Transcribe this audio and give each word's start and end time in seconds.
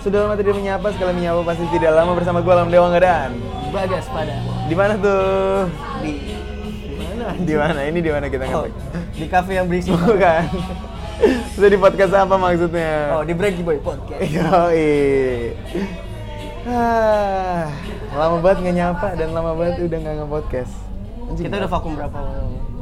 Sudah 0.00 0.24
lama 0.24 0.34
tidak 0.34 0.56
menyapa, 0.56 0.86
sekali 0.90 1.12
menyapa 1.14 1.40
pasti 1.44 1.64
tidak 1.70 1.92
lama 1.92 2.12
bersama 2.14 2.40
gue 2.40 2.48
Alam 2.50 2.68
Dewa 2.68 2.88
Ngedan. 2.88 3.30
Bagas 3.70 4.08
pada 4.08 4.32
Di 4.64 4.74
mana 4.74 4.94
tuh? 4.96 5.68
di 6.00 6.12
di 6.82 6.94
mana? 6.96 7.24
Di 7.36 7.54
mana? 7.54 7.80
Ini 7.84 7.98
di 7.98 8.10
mana 8.10 8.26
kita 8.26 8.44
Oh, 8.48 8.64
ngetek? 8.64 8.72
di 9.12 9.26
kafe 9.28 9.50
yang 9.54 9.66
berisik. 9.68 9.92
Bukan. 9.92 10.44
Sudah 11.52 11.68
di 11.68 11.76
podcast 11.76 12.12
apa 12.16 12.34
maksudnya? 12.34 13.12
Oh, 13.12 13.22
di 13.22 13.36
Breaky 13.36 13.60
Boy 13.60 13.76
Podcast. 13.78 14.24
Yoi. 14.34 15.52
Ah, 16.62 17.68
lama 18.10 18.36
banget 18.38 18.58
nggak 18.62 18.76
nyapa 18.78 19.08
dan 19.14 19.28
lama 19.30 19.52
banget 19.54 19.80
udah 19.82 19.98
nggak 19.98 20.14
nge-podcast. 20.18 20.72
Anjing, 21.26 21.44
Kita 21.44 21.56
udah 21.58 21.70
vakum 21.70 21.92
berapa 21.92 22.18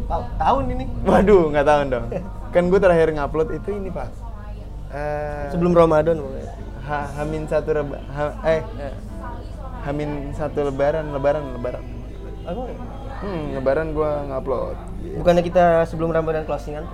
ta- 0.07 0.29
tahun 0.37 0.65
ini? 0.73 0.85
Waduh, 1.03 1.51
nggak 1.51 1.67
tahu 1.67 1.81
dong. 1.89 2.07
Kan 2.55 2.63
gue 2.65 2.79
terakhir 2.79 3.11
ngupload 3.11 3.49
itu 3.53 3.71
ini 3.73 3.91
pak. 3.91 4.07
Eh, 4.89 5.51
Sebelum 5.51 5.75
Ramadan 5.75 6.17
pokoknya. 6.17 6.48
Ha- 6.89 7.11
Hamin 7.15 7.45
satu 7.45 7.71
reba, 7.71 8.01
ha- 8.09 8.37
eh 8.43 8.61
Ya. 8.75 8.91
Hamin 9.85 10.33
satu 10.33 10.65
lebaran, 10.65 11.13
lebaran, 11.13 11.45
lebaran. 11.55 11.85
Apa? 12.43 12.63
Hmm, 13.19 13.43
lebaran 13.53 13.93
gue 13.93 14.11
ngupload. 14.27 14.77
Bukannya 15.21 15.43
kita 15.43 15.85
sebelum 15.85 16.11
Ramadan 16.11 16.43
closingan? 16.43 16.89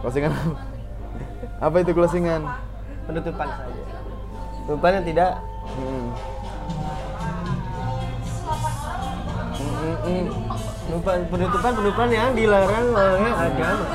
Closingan 0.00 0.32
apa? 1.58 1.76
itu 1.78 1.92
closingan? 1.92 2.42
Penutupan 3.04 3.48
saja. 3.48 3.82
Penutupan 4.64 4.92
yang 4.94 5.06
tidak 5.06 5.32
Hmm. 5.68 6.06
Hmm, 9.58 9.74
hmm, 9.76 9.96
hmm. 10.00 10.24
penutupan 10.88 11.18
penutupan 11.28 11.72
penutupan 11.76 12.08
yang 12.08 12.30
dilarang 12.32 12.86
oleh 12.88 13.32
agama. 13.36 13.86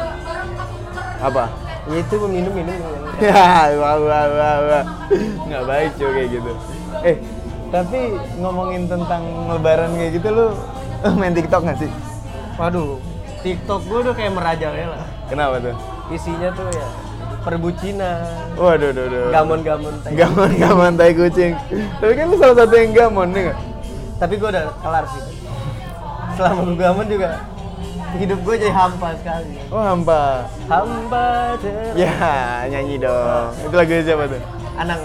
Apa? 1.20 1.44
Yaitu 1.89 2.16
meminum 2.22 2.53
minum 2.53 2.78
Ya, 3.22 3.70
wah, 3.77 3.95
wah, 3.99 4.26
wah, 4.27 4.58
wah. 4.66 4.84
Nggak 5.45 5.63
baik 5.66 5.90
cuy 5.95 6.09
kayak 6.12 6.30
gitu. 6.34 6.52
Eh, 7.03 7.17
tapi 7.70 7.99
ngomongin 8.38 8.89
tentang 8.89 9.22
lebaran 9.50 9.94
kayak 9.94 10.11
gitu 10.17 10.28
lu 10.30 10.45
main 11.19 11.34
TikTok 11.34 11.61
nggak 11.61 11.78
sih? 11.78 11.89
Waduh, 12.58 12.97
TikTok 13.41 13.81
gue 13.86 14.00
udah 14.02 14.14
kayak 14.14 14.34
merajalela. 14.34 15.00
Kenapa 15.30 15.61
tuh? 15.61 15.75
Isinya 16.09 16.50
tuh 16.52 16.67
ya 16.69 16.88
perbucinan, 17.44 18.23
Waduh, 18.56 18.95
duh, 18.95 19.06
duh. 19.11 19.28
gamon-gamon. 19.30 19.94
tai. 20.00 20.16
Gamon, 20.16 20.50
gamon 20.56 20.91
tai 20.95 21.11
kucing. 21.11 21.53
Tapi 22.00 22.14
kan 22.16 22.25
lu 22.31 22.36
salah 22.39 22.56
satu 22.56 22.73
yang 22.73 22.91
gamon 22.95 23.36
nih 23.36 23.52
nggak? 23.52 23.58
Tapi 24.16 24.34
gue 24.39 24.50
udah 24.50 24.66
kelar 24.80 25.06
sih. 25.11 25.23
Selama 26.34 26.59
gue 26.66 26.78
gamon 26.80 27.06
juga 27.06 27.30
hidup 28.17 28.39
gue 28.45 28.56
jadi 28.61 28.73
hampa 28.73 29.09
sekali. 29.17 29.58
Oh 29.73 29.81
hampa. 29.81 30.47
Hamba 30.69 31.58
ter... 31.59 31.73
Ya 31.97 32.66
nyanyi 32.69 33.02
dong. 33.02 33.52
Itu 33.58 33.75
lagu 33.75 33.92
siapa 34.02 34.23
tuh? 34.30 34.42
Anang. 34.78 35.02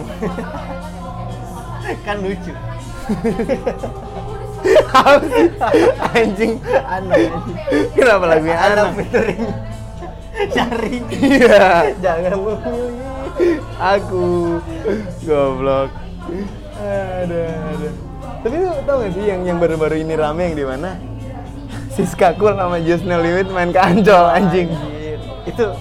kan 2.06 2.16
lucu. 2.20 2.52
Anjing. 6.12 6.54
Anang. 6.84 7.32
Kenapa 7.96 8.24
lagunya 8.28 8.58
Anang 8.58 8.92
anak? 8.92 8.98
featuring 9.00 9.44
Cari. 10.54 11.02
Iya. 11.18 11.98
Jangan 11.98 12.34
memilih. 12.38 13.18
Aku 13.78 14.58
goblok. 15.26 15.90
Ada, 16.78 17.42
ada. 17.74 17.88
Tapi 18.38 18.54
lu 18.54 18.70
tau 18.86 19.02
gak 19.02 19.12
sih 19.18 19.24
yang 19.26 19.42
yang 19.42 19.58
baru-baru 19.58 19.98
ini 19.98 20.14
rame 20.14 20.52
yang 20.52 20.56
di 20.56 20.66
mana? 20.66 20.94
Siska 21.98 22.30
Cool 22.38 22.54
sama 22.54 22.78
Just 22.78 23.02
No 23.02 23.18
Limit 23.18 23.50
main 23.50 23.74
ke 23.74 23.80
Ancol 23.82 24.24
anjing. 24.30 24.70
Anjir. 24.70 25.18
Itu 25.42 25.74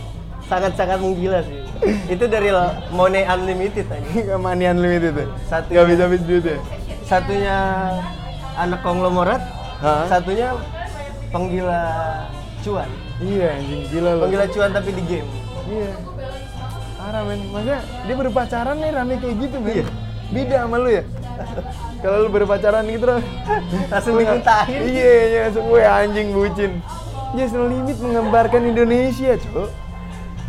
sangat-sangat 0.49 0.97
menggila 0.97 1.45
sih. 1.45 1.61
Itu 2.09 2.25
dari 2.25 2.49
Money 2.89 3.21
Unlimited 3.21 3.85
aja. 3.85 4.33
Money 4.49 4.65
Unlimited 4.65 5.13
tuh. 5.13 5.29
Satu- 5.45 5.69
Gak 5.69 5.85
bisa 5.85 6.01
habis 6.09 6.21
duit 6.25 6.41
ya? 6.41 6.57
Satunya 7.05 7.55
anak 8.57 8.81
konglomerat, 8.81 9.39
Hah? 9.79 10.09
satunya 10.09 10.57
penggila 11.29 11.85
cuan. 12.65 12.89
Iya 13.21 13.47
anjing 13.53 13.81
gila 13.93 14.09
lu. 14.17 14.21
Penggila 14.25 14.45
cuan 14.49 14.69
tapi 14.73 14.89
di 14.89 15.03
game. 15.05 15.29
Iya. 15.69 15.91
Parah 16.97 17.21
men. 17.29 17.39
Maksudnya 17.53 17.79
dia 18.03 18.15
baru 18.17 18.31
pacaran 18.33 18.75
nih 18.81 18.89
rame 18.89 19.13
kayak 19.21 19.35
gitu 19.37 19.57
men. 19.61 19.73
Iya. 19.77 19.85
Beda 20.33 20.55
sama 20.65 20.75
lu 20.81 20.89
ya. 20.89 21.03
Kalau 21.97 22.17
lu 22.23 22.29
baru 22.29 22.45
pacaran 22.45 22.85
gitu 22.85 23.05
loh. 23.05 23.21
Langsung 23.89 24.15
dimuntahin. 24.15 24.79
Iya, 24.85 25.13
iya, 25.25 25.39
langsung 25.49 25.65
gue 25.65 25.81
anjing 25.81 26.29
bucin. 26.29 26.71
Just 27.33 27.53
No 27.53 27.65
Limit 27.65 27.97
menggambarkan 27.97 28.61
Indonesia, 28.63 29.35
Cuk. 29.35 29.69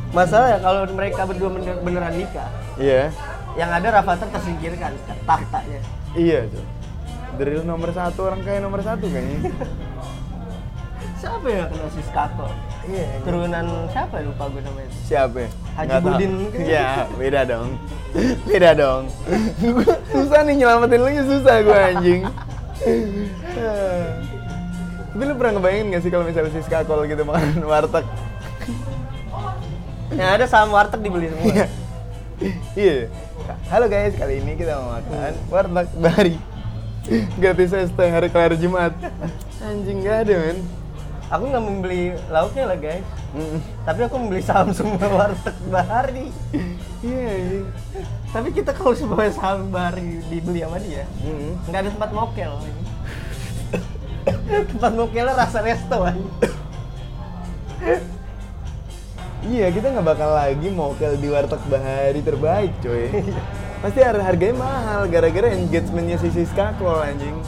Masalah 0.09 0.57
ya 0.57 0.59
kalau 0.59 0.89
mereka 0.89 1.25
berdua 1.25 1.51
bener- 1.51 1.81
beneran 1.81 2.13
nikah, 2.13 2.49
Iya. 2.77 3.13
yang 3.55 3.69
ada 3.69 3.89
Rafathar 3.91 4.29
tersingkirkan 4.31 4.93
tahtanya. 5.27 5.81
Iya, 6.13 6.49
Cuk. 6.49 6.67
Dari 7.37 7.61
nomor 7.61 7.91
satu 7.93 8.25
orang 8.25 8.41
kaya 8.41 8.59
nomor 8.59 8.81
satu 8.81 9.05
kayaknya. 9.05 9.53
Siapa 11.21 11.47
yang 11.47 11.67
kena 11.67 11.89
si 11.91 12.03
Skato? 12.05 12.47
Iya. 12.89 13.09
Turunan 13.21 13.67
siapa 13.93 14.15
ya 14.17 14.25
lupa 14.25 14.45
gue 14.49 14.63
namanya. 14.65 14.91
Siapa? 15.05 15.37
ya? 15.45 15.51
Haji 15.77 15.87
Nggak 15.89 16.01
tahu. 16.01 16.09
Budin 16.09 16.31
mungkin. 16.41 16.59
Iya, 16.65 16.89
beda 17.21 17.41
dong. 17.45 17.69
Beda 18.49 18.71
dong. 18.73 19.03
Susah 20.09 20.41
nih 20.49 20.55
nyelamatin 20.65 20.99
lu 21.05 21.11
susah 21.29 21.57
gue 21.61 21.79
anjing. 21.93 22.23
Tapi 25.13 25.23
lu 25.27 25.35
pernah 25.35 25.53
ngebayangin 25.59 25.87
gak 25.93 26.03
sih 26.07 26.11
kalau 26.15 26.25
misalnya 26.25 26.53
si 26.55 26.61
skakol 26.65 27.03
gitu 27.05 27.23
makan 27.27 27.61
warteg? 27.67 28.07
Yang 30.15 30.31
ada 30.41 30.45
saham 30.49 30.71
warteg 30.73 31.01
dibeli 31.05 31.29
semua. 31.29 31.45
Iya. 31.45 31.67
Iya. 32.79 32.99
Halo 33.69 33.91
guys, 33.91 34.15
kali 34.15 34.41
ini 34.41 34.55
kita 34.57 34.79
mau 34.79 34.97
makan 34.97 35.35
warteg 35.53 35.89
bari. 35.99 36.35
Gratis 37.37 37.73
ST 37.75 37.99
hari 37.99 38.31
kelar 38.33 38.55
Jumat. 38.57 38.95
Anjing 39.61 40.07
gak 40.07 40.25
ada 40.25 40.35
men. 40.39 40.78
Aku 41.29 41.45
nggak 41.45 41.61
membeli 41.61 42.17
lauknya 42.29 42.65
lah 42.65 42.77
guys. 42.77 43.05
Mm. 43.37 43.61
Tapi 43.85 44.01
aku 44.03 44.15
membeli 44.17 44.41
saham 44.41 44.73
semua 44.73 45.05
warteg 45.05 45.57
bahari. 45.69 46.33
Iya 46.99 47.23
anjing. 47.29 47.67
Tapi 48.29 48.49
kita 48.51 48.71
kalau 48.73 48.93
semua 48.93 49.29
saham 49.29 49.69
bahari 49.69 50.25
dibeli 50.27 50.65
sama 50.65 50.81
dia, 50.81 51.05
Mm. 51.21 51.53
nggak 51.69 51.81
ada 51.81 51.91
tempat 51.93 52.11
mokel. 52.11 52.53
tempat 54.73 54.93
mokelnya 54.97 55.35
rasa 55.37 55.61
resto 55.61 55.97
anjing. 56.01 56.33
Iya, 59.39 59.71
kita 59.71 59.95
nggak 59.95 60.07
bakal 60.07 60.31
lagi 60.35 60.69
mokel 60.69 61.15
di 61.15 61.29
warteg 61.31 61.63
bahari 61.69 62.21
terbaik, 62.21 62.73
coy. 62.83 63.07
Pasti 63.85 64.03
har- 64.03 64.19
harganya 64.19 64.59
mahal 64.59 65.07
gara-gara 65.07 65.55
engagementnya 65.55 66.19
si 66.19 66.29
Siska 66.35 66.75
Kol 66.75 66.99
anjing. 66.99 67.39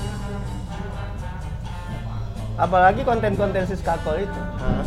Apalagi 2.60 3.00
konten-konten 3.08 3.64
si 3.64 3.74
Skatol 3.80 4.28
itu 4.28 4.40
Hah? 4.60 4.84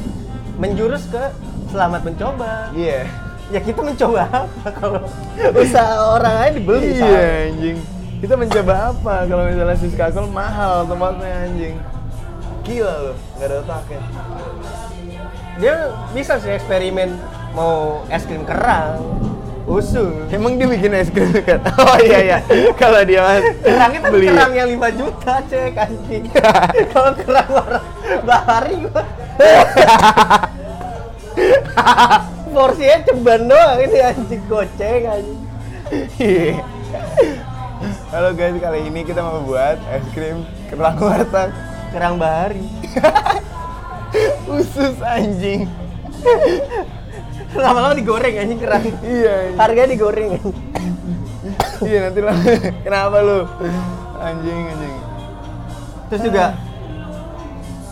menjurus 0.61 1.09
ke 1.09 1.33
selamat 1.73 2.05
mencoba. 2.05 2.69
Iya. 2.77 3.09
Ya 3.49 3.59
kita 3.59 3.81
mencoba 3.81 4.29
apa 4.29 4.67
kalau 4.77 5.01
usaha 5.57 5.93
orang 6.13 6.35
aja 6.45 6.51
dibeli 6.53 6.93
Iya 6.93 7.01
saham. 7.01 7.45
anjing. 7.49 7.77
Kita 8.21 8.33
mencoba 8.39 8.73
apa 8.93 9.15
kalau 9.27 9.43
misalnya 9.49 9.77
Siska 9.81 10.05
Kol 10.13 10.29
mahal 10.29 10.85
tempatnya 10.85 11.49
anjing. 11.49 11.75
Gila 12.63 12.93
loh, 13.09 13.17
nggak 13.35 13.47
ada 13.51 13.55
otaknya. 13.65 14.01
Dia 15.59 15.75
bisa 16.15 16.39
sih 16.39 16.55
eksperimen 16.55 17.19
mau 17.51 18.05
es 18.07 18.23
krim 18.23 18.47
kerang, 18.47 19.03
usul. 19.63 20.27
Emang 20.27 20.55
dia 20.55 20.67
bikin 20.67 20.91
es 20.91 21.07
krim 21.07 21.31
kan? 21.39 21.59
Oh 21.81 21.97
iya 21.97 22.19
iya. 22.19 22.37
Kalau 22.81 22.99
dia 23.03 23.21
mas 23.21 23.43
Kerangnya 23.59 23.99
tapi 24.01 24.13
beli. 24.13 24.27
kerang 24.27 24.51
yang 24.53 24.69
5 24.71 24.99
juta 24.99 25.33
cek 25.43 25.73
anjing. 25.77 26.23
Kalau 26.93 27.11
kerang 27.15 27.49
orang 27.49 27.85
bahari 28.21 28.75
gua. 28.83 29.03
Porsinya 32.53 32.97
ceban 33.01 33.41
doang 33.43 33.79
ini 33.79 33.99
anjing 33.99 34.41
goceng 34.45 35.03
anjing. 35.03 35.41
Iya. 36.15 36.61
Halo 38.13 38.29
guys, 38.31 38.53
kali 38.55 38.79
ini 38.85 39.01
kita 39.01 39.19
mau 39.19 39.41
buat 39.41 39.81
es 39.89 40.05
krim 40.13 40.45
kerang 40.69 40.97
warteg 40.97 41.49
Kerang 41.89 42.15
bahari. 42.17 42.61
usus 44.45 44.97
anjing. 45.01 45.65
Lama-lama 47.53 47.93
digoreng 47.93 48.35
anjing 48.35 48.59
kerang. 48.59 48.83
Iya. 48.99 49.31
anjing. 49.31 49.57
Harganya 49.57 49.89
digoreng. 49.89 50.29
Iya 51.83 51.97
nanti 52.07 52.21
lah. 52.23 52.35
Kenapa 52.81 53.17
lu? 53.19 53.39
Anjing 54.17 54.61
anjing. 54.69 54.95
Terus 56.07 56.21
juga 56.23 56.45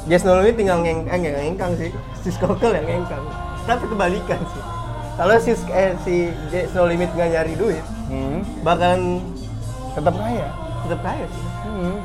Jazz 0.03 0.23
No 0.23 0.37
Limit 0.37 0.55
tinggal 0.55 0.81
ngeng 0.81 1.05
eh, 1.05 1.17
nggak 1.17 1.33
ngengkang 1.37 1.71
sih. 1.75 1.89
Si 2.21 2.29
Skokel 2.29 2.73
yang 2.73 2.85
ngengkang. 2.85 3.23
Tapi 3.63 3.85
kebalikan 3.85 4.39
sih. 4.41 4.63
Kalau 5.11 5.35
si 5.37 5.51
eh, 5.69 5.91
si 6.01 6.15
Jazz 6.49 6.73
No 6.73 6.87
Limit 6.87 7.11
nggak 7.11 7.29
nyari 7.29 7.53
duit, 7.53 7.83
Hmm. 8.07 8.41
bakalan 8.61 9.21
Tetap 9.91 10.15
kaya. 10.15 10.47
tetap 10.81 10.99
kaya 11.03 11.25
sih. 11.27 11.45
Hmm. 11.61 11.97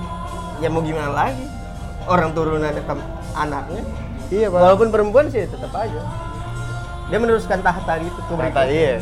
Ya 0.58 0.68
mau 0.68 0.82
gimana 0.82 1.10
lagi? 1.10 1.46
Orang 2.04 2.34
turunan 2.34 2.68
tetap 2.68 2.98
anaknya. 3.32 3.82
Iya 4.26 4.50
pak. 4.50 4.58
Walaupun 4.58 4.88
perempuan 4.90 5.30
sih 5.30 5.46
tetap 5.46 5.70
aja. 5.70 6.02
Dia 7.06 7.18
meneruskan 7.22 7.62
tahta 7.62 8.02
gitu 8.02 8.18
ke 8.18 8.32
Kata 8.34 8.66
iya. 8.66 8.98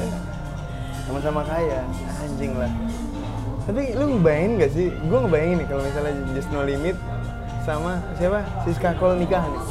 sama-sama 1.05 1.41
kaya 1.45 1.85
anjing 2.25 2.57
lah 2.57 2.73
tapi 3.65 3.97
lu 3.97 4.05
ngebayangin 4.17 4.51
gak 4.61 4.71
sih 4.77 4.89
gue 4.93 5.19
ngebayangin 5.25 5.57
nih 5.65 5.67
kalau 5.69 5.83
misalnya 5.85 6.13
Just 6.37 6.51
No 6.53 6.61
Limit 6.65 6.97
sama 7.65 8.01
siapa 8.21 8.45
Siska 8.65 8.93
Kol 9.01 9.17
nikah 9.17 9.41
nih 9.41 9.63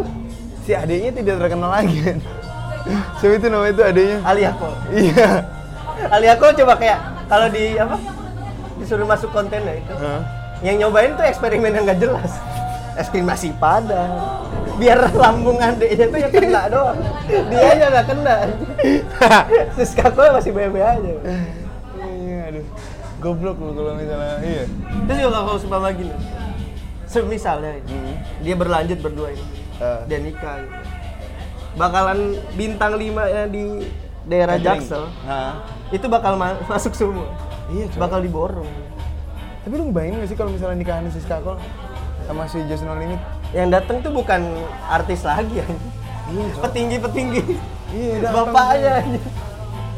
si 0.66 0.70
adiknya 0.74 1.10
tidak 1.14 1.36
terkenal 1.46 1.70
lagi 1.70 1.98
kan 2.02 2.18
siapa 3.22 3.34
itu 3.38 3.46
namanya 3.50 3.70
itu 3.70 3.82
adiknya 3.86 4.18
Alia 4.26 4.50
Cole. 4.58 4.78
iya 4.94 5.30
Alia 6.14 6.34
Cole 6.38 6.54
coba 6.58 6.74
kayak 6.80 6.98
kalau 7.30 7.46
di 7.46 7.78
apa? 7.78 7.96
Disuruh 8.82 9.06
masuk 9.06 9.30
konten 9.30 9.62
ya 9.62 9.74
itu. 9.78 9.94
Hah? 9.94 10.20
Yang 10.66 10.76
nyobain 10.82 11.12
tuh 11.14 11.24
eksperimen 11.28 11.70
yang 11.70 11.84
gak 11.86 12.00
jelas. 12.02 12.32
Es 12.98 13.06
krim 13.06 13.22
masih 13.22 13.54
padang. 13.60 14.49
Biar 14.80 15.12
lambung 15.12 15.60
adiknya 15.60 16.08
tuh 16.08 16.18
yang 16.18 16.32
kena 16.32 16.62
doang. 16.66 16.98
Dia 17.28 17.68
aja 17.68 17.86
gak 17.92 18.06
kena. 18.08 18.36
Siska 19.76 20.08
Cole 20.10 20.32
masih 20.32 20.50
bebe 20.50 20.80
aja. 20.80 21.12
iya 22.00 22.48
aduh 22.48 22.64
goblok 23.20 23.60
lu 23.60 23.76
kalau 23.76 23.92
misalnya 23.92 24.40
iya 24.40 24.64
Terus 25.04 25.18
juga 25.20 25.38
kalau 25.38 25.60
sumpah 25.60 25.92
gini. 25.92 26.14
Semisalnya 27.04 27.76
Hmm. 27.84 28.14
dia 28.40 28.54
berlanjut 28.54 28.98
berdua 28.98 29.28
ini. 29.30 29.44
Ah. 29.76 30.00
Dia 30.06 30.18
nikah 30.18 30.56
gitu. 30.58 30.76
Bakalan 31.70 32.18
bintang 32.54 32.96
lima 32.96 33.26
ya 33.26 33.44
di 33.44 33.84
daerah 34.24 34.56
Catering. 34.56 34.80
Jaksel. 34.80 35.04
Itu 35.90 36.06
bakal 36.06 36.34
ma- 36.34 36.56
masuk 36.72 36.94
semua. 36.94 37.28
iya 37.68 37.84
coy. 37.86 37.98
Bakal 37.98 38.20
diborong. 38.22 38.70
tapi 39.60 39.76
lu 39.76 39.84
ngebayangin 39.86 40.18
gak 40.18 40.28
sih 40.28 40.34
kalau 40.34 40.50
misalnya 40.50 40.72
nikahan 40.74 41.04
Siska 41.06 41.36
Kol 41.38 41.60
sama 42.24 42.48
si 42.48 42.64
Just 42.64 42.80
No 42.80 42.96
Limit 42.96 43.20
Yang 43.50 43.68
datang 43.72 43.96
tuh 44.00 44.12
bukan 44.12 44.40
artis 44.86 45.20
lagi 45.22 45.54
ya. 45.56 45.66
iya. 46.28 46.46
Petinggi-petinggi. 46.56 47.42
iya 47.90 48.14
datang. 48.20 48.46
Bapaknya 48.48 48.92
aja. 48.96 49.20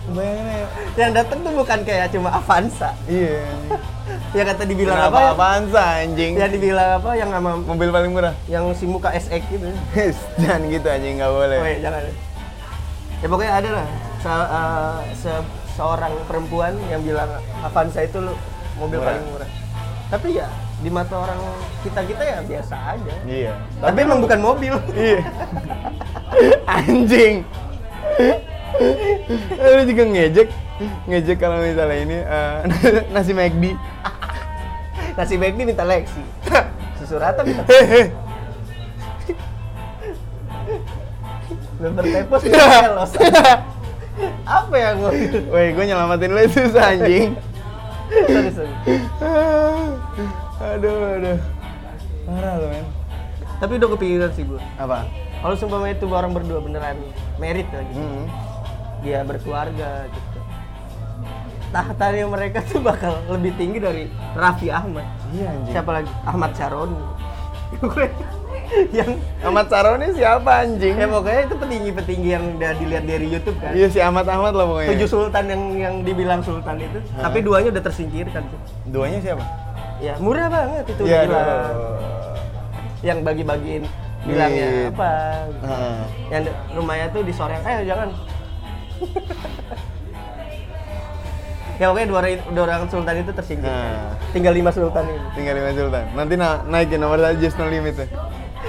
bayangin 0.05 0.45
ya 0.45 0.67
Yang 0.99 1.11
datang 1.15 1.39
tuh 1.41 1.53
bukan 1.55 1.79
kayak 1.83 2.07
cuma 2.11 2.29
Avanza. 2.31 2.91
iya. 3.07 3.45
Yang 4.35 4.47
kata 4.51 4.63
dibilang 4.65 4.97
Kenapa 4.99 5.19
apa? 5.31 5.47
ya? 5.55 5.61
sih 5.63 5.79
anjing 5.79 6.33
Yang 6.35 6.51
dibilang 6.57 6.89
apa? 6.99 7.11
Yang 7.15 7.31
sama 7.31 7.51
mobil 7.57 7.89
paling 7.89 8.11
murah 8.11 8.35
yang 8.47 8.65
si 8.73 8.85
muka 8.85 9.09
SX 9.11 9.41
gitu. 9.47 9.69
jangan 10.37 10.61
gitu 10.67 10.87
anjing 10.87 11.15
nggak 11.17 11.31
boleh 11.31 11.57
Oh 11.57 11.67
iya, 11.67 11.79
jangan. 11.81 12.03
Ya 13.21 13.27
pokoknya 13.29 13.53
ada 13.55 13.69
lah 13.73 13.87
se- 14.19 14.49
eh, 14.51 14.97
se- 15.15 15.47
seorang 15.73 16.13
perempuan 16.27 16.73
yang 16.87 17.01
bilang 17.01 17.31
Avanza 17.61 18.01
itu 18.01 18.19
mobil 18.75 18.99
Murah. 18.99 19.15
paling 19.15 19.27
murah. 19.31 19.49
Tapi 20.13 20.37
ya 20.37 20.45
di 20.85 20.91
mata 20.93 21.15
orang 21.17 21.41
kita 21.81 22.05
kita 22.05 22.21
ya 22.21 22.39
biasa 22.45 22.75
aja. 22.99 23.15
iya 23.25 23.57
Tapi 23.81 23.99
emang 24.05 24.21
bukan 24.21 24.41
mobil. 24.45 24.75
iya 24.93 25.25
anjing 26.77 27.47
lu 29.63 29.83
juga 29.85 30.05
ngejek 30.05 30.49
ngejek 31.07 31.39
kalau 31.41 31.61
misalnya 31.61 31.99
ini 32.03 32.19
eh, 32.21 32.57
nasi 33.15 33.33
McD 33.33 33.77
Nasi 35.13 35.37
ini 35.37 35.69
minta 35.69 35.85
Lexi. 35.85 36.25
Susu 36.97 37.21
rata 37.21 37.45
minta 37.45 37.69
member 41.83 42.05
tepos 42.07 42.41
minta. 42.49 43.05
Apa 44.47 44.75
yang 44.79 45.03
mobil? 45.05 45.53
Woi, 45.53 45.77
gue 45.77 45.85
nyelamatin 45.85 46.33
lu 46.33 46.41
susah 46.49 46.97
anjing. 46.97 47.37
Sorry, 48.29 48.51
sorry. 48.53 48.75
aduh, 50.61 50.97
aduh. 51.19 51.39
Parah 52.29 52.55
lu, 52.61 52.67
men. 52.71 52.87
Tapi 53.63 53.73
udah 53.79 53.89
kepikiran 53.95 54.31
sih 54.35 54.45
gue. 54.47 54.61
Apa? 54.79 55.07
Kalau 55.43 55.55
sumpah 55.59 55.87
itu 55.91 56.07
orang 56.07 56.35
berdua 56.35 56.63
beneran 56.63 56.99
merit 57.39 57.67
lagi. 57.75 57.95
Hmm. 57.95 58.27
Dia 59.03 59.27
berkeluarga 59.27 60.07
gitu. 60.07 60.39
Tahtanya 61.73 62.29
mereka 62.29 62.61
tuh 62.63 62.85
bakal 62.85 63.17
lebih 63.33 63.57
tinggi 63.59 63.81
dari 63.81 64.05
Raffi 64.37 64.69
Ahmad. 64.71 65.09
Iya 65.35 65.51
anjing. 65.51 65.73
Siapa 65.75 65.91
lagi? 65.91 66.13
Ahmad 66.29 66.53
Syaroni. 66.55 67.01
yang 68.93 69.11
Ahmad 69.45 69.67
Saroni 69.69 70.17
siapa 70.17 70.65
anjing? 70.65 70.95
ya 70.97 71.07
pokoknya 71.07 71.41
itu 71.45 71.55
petinggi-petinggi 71.61 72.29
yang 72.29 72.45
udah 72.57 72.71
dilihat 72.81 73.05
dari 73.05 73.27
YouTube 73.29 73.59
kan. 73.61 73.73
Iya 73.77 73.87
si 73.93 73.99
Ahmad 74.01 74.27
Ahmad 74.29 74.53
lah 74.57 74.65
pokoknya. 74.65 74.89
Tujuh 74.97 75.09
sultan 75.09 75.45
yang 75.49 75.63
yang 75.77 75.95
dibilang 76.01 76.41
sultan 76.41 76.81
itu, 76.81 76.99
Hah? 77.17 77.29
tapi 77.29 77.45
duanya 77.45 77.69
udah 77.69 77.85
tersingkirkan 77.85 78.43
tuh. 78.49 78.61
Duanya 78.89 79.19
siapa? 79.21 79.45
Ya 80.03 80.15
murah 80.19 80.51
banget 80.51 80.85
itu 80.89 81.03
Iya, 81.07 81.21
gila. 81.29 81.43
Yang 83.03 83.19
bagi-bagiin 83.23 83.83
bilangnya 84.23 84.67
Duit. 84.67 84.91
apa? 84.95 85.11
Yang 86.31 86.43
rumahnya 86.75 87.07
tuh 87.11 87.23
disoreng, 87.23 87.63
eh 87.63 87.79
jangan. 87.87 88.09
ya 91.81 91.91
pokoknya 91.91 92.09
dua, 92.09 92.19
orang- 92.23 92.47
dua 92.55 92.63
orang 92.71 92.83
sultan 92.87 93.15
itu 93.21 93.33
tersingkirkan. 93.35 93.75
Nah. 93.75 94.15
Tinggal 94.31 94.55
lima 94.55 94.71
sultan 94.71 95.05
ini. 95.07 95.19
Tinggal 95.35 95.55
lima 95.59 95.71
sultan. 95.75 96.05
Nanti 96.15 96.35
na 96.39 96.49
naikin 96.65 96.99
nomor 97.03 97.19
just 97.37 97.59
no 97.59 97.67
limit 97.67 97.99
ya. 97.99 98.07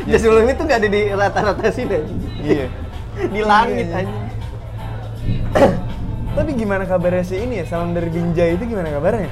Jadi 0.03 0.17
sebelum 0.19 0.45
itu 0.45 0.61
nggak 0.61 0.79
ada 0.79 0.89
di 0.89 1.01
rata-rata 1.09 1.67
sini 1.71 1.93
aja. 1.95 2.13
Iya. 2.39 2.67
di 3.35 3.41
langit 3.41 3.87
Iya, 3.87 3.95
iya. 3.95 4.03
aja. 4.03 4.17
Tapi 6.33 6.51
gimana 6.57 6.83
kabarnya 6.83 7.23
si 7.23 7.35
ini 7.37 7.61
ya? 7.61 7.65
Salam 7.69 7.93
dari 7.93 8.09
Binjai 8.09 8.57
itu 8.57 8.65
gimana 8.65 8.89
kabarnya? 8.89 9.29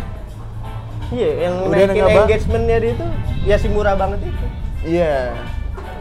Iya, 1.11 1.29
yang 1.43 1.55
Udah 1.67 1.77
naikin 1.81 2.05
engagementnya 2.07 2.77
dia 2.79 2.91
itu 2.93 3.05
ya 3.43 3.55
si 3.57 3.67
murah 3.67 3.95
banget 3.97 4.21
itu. 4.23 4.45
Iya. 4.87 5.33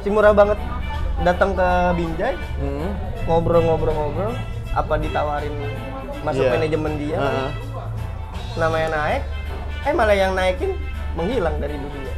Si 0.01 0.09
murah 0.09 0.31
banget 0.31 0.61
datang 1.21 1.53
ke 1.53 1.69
Binjai, 1.97 2.37
Hmm. 2.61 2.91
ngobrol-ngobrol-ngobrol, 3.27 4.33
apa 4.71 4.95
ditawarin 4.97 5.53
masuk 6.23 6.47
Iya. 6.47 6.53
manajemen 6.55 6.93
dia, 6.97 7.19
Heeh. 7.19 7.49
namanya 8.55 8.89
naik, 8.95 9.23
eh 9.83 9.93
malah 9.93 10.17
yang 10.17 10.33
naikin 10.33 10.77
menghilang 11.17 11.57
dari 11.59 11.75
dunia. 11.75 12.15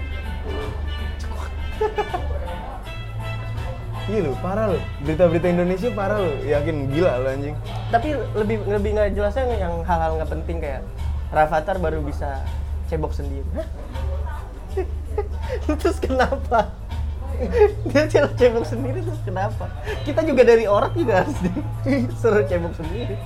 Iya 4.03 4.19
lu, 4.21 4.35
parah 4.39 4.67
lu. 4.69 4.79
Berita-berita 5.01 5.47
Indonesia 5.47 5.89
parah 5.93 6.19
lu. 6.19 6.33
Yakin 6.43 6.91
gila 6.91 7.13
lu 7.19 7.29
anjing. 7.29 7.55
Tapi 7.89 8.09
lebih 8.35 8.57
lebih 8.67 8.91
nggak 8.93 9.09
jelasnya 9.13 9.45
yang 9.57 9.75
hal-hal 9.83 10.19
nggak 10.19 10.31
penting 10.31 10.59
kayak 10.59 10.83
Rafathar 11.31 11.79
baru 11.79 12.03
bisa 12.03 12.43
cebok 12.87 13.15
sendiri. 13.15 13.47
Hah? 13.55 13.67
terus 15.79 15.97
kenapa? 15.97 16.75
Dia 17.87 18.05
cebok 18.07 18.33
cebok 18.37 18.65
sendiri 18.65 19.01
terus 19.01 19.23
kenapa? 19.23 19.71
Kita 20.03 20.21
juga 20.23 20.43
dari 20.43 20.67
orang 20.67 20.93
juga 20.93 21.23
harus 21.23 21.37
disuruh 21.87 22.45
cebok 22.51 22.75
sendiri. 22.75 23.17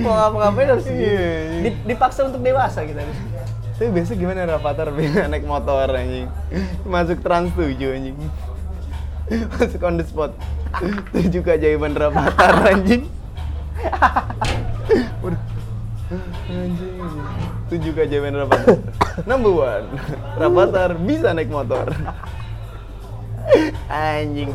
Mau 0.00 0.14
ngapa-ngapain 0.14 0.68
harus 0.70 0.86
Iya, 0.86 0.94
di- 0.94 1.04
iya. 1.04 1.28
di- 1.66 1.80
dipaksa 1.84 2.24
untuk 2.24 2.40
dewasa 2.40 2.80
kita. 2.80 3.04
Tapi 3.74 3.90
biasa 3.90 4.14
gimana 4.14 4.46
Rafathar 4.48 4.88
naik 5.28 5.44
motor 5.44 5.90
anjing. 5.90 6.30
Masuk 6.84 7.20
Trans 7.20 7.50
7 7.52 7.74
anjing. 7.90 8.16
Masuk 9.30 9.80
on 9.80 9.96
the 9.96 10.04
spot. 10.04 10.36
Tujuh 11.16 11.40
keajaiban 11.40 11.96
Rafathar 11.96 12.60
anjing. 12.68 13.08
Udah. 15.24 15.40
Anjing. 16.50 16.94
Tujuh 17.72 17.92
keajaiban 17.96 18.36
Rafathar. 18.44 18.84
Number 19.24 19.52
one. 19.54 19.86
Rafathar 20.36 20.90
bisa 21.00 21.32
naik 21.32 21.48
motor. 21.48 21.88
Anjing. 23.88 24.52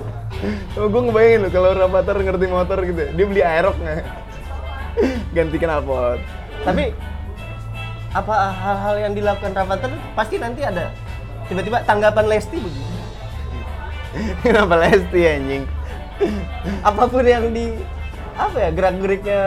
Oh, 0.77 0.85
gue 0.85 1.01
ngebayangin 1.01 1.39
loh 1.47 1.51
kalau 1.51 1.69
Rafathar 1.73 2.17
ngerti 2.21 2.45
motor 2.45 2.77
gitu. 2.85 3.03
Dia 3.17 3.25
beli 3.25 3.41
aerok 3.41 3.75
nggak? 3.79 4.01
Ganti 5.33 5.57
knalpot. 5.57 6.19
Tapi 6.61 6.93
apa 8.09 8.33
hal-hal 8.53 8.95
yang 9.09 9.13
dilakukan 9.17 9.53
Rafathar 9.53 9.93
pasti 10.13 10.37
nanti 10.37 10.61
ada 10.61 10.93
tiba-tiba 11.49 11.81
tanggapan 11.89 12.25
Lesti 12.29 12.57
begini. 12.61 12.88
Kenapa 14.43 14.73
Lesti 14.79 15.21
anjing? 15.23 15.63
apa 16.83 17.07
pun 17.07 17.23
yang 17.23 17.47
di 17.55 17.71
apa 18.35 18.57
ya 18.59 18.69
gerak-geriknya 18.75 19.41